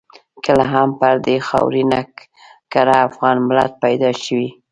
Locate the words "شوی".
4.23-4.49